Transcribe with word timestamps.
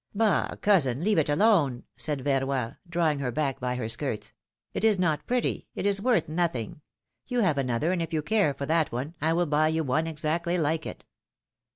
^^Bah! 0.17 0.59
cousin, 0.61 1.03
leave 1.03 1.19
it 1.19 1.29
alone 1.29 1.83
said 1.95 2.23
Verroy, 2.23 2.75
drawing 2.89 3.19
her 3.19 3.31
back 3.31 3.59
by 3.59 3.75
her 3.75 3.87
skirts. 3.87 4.33
^^It 4.73 4.83
is 4.83 4.97
not 4.97 5.27
pretty, 5.27 5.67
it 5.75 5.85
is 5.85 6.01
worth 6.01 6.27
nothing. 6.27 6.81
You 7.27 7.41
have 7.41 7.59
another, 7.59 7.91
and 7.91 8.01
if 8.01 8.11
you 8.11 8.23
care 8.23 8.55
for 8.55 8.65
that 8.65 8.91
one, 8.91 9.13
I 9.21 9.33
will 9.33 9.45
buy 9.45 9.67
you 9.67 9.83
one 9.83 10.07
exactly 10.07 10.57
like 10.57 10.87
it. 10.87 11.05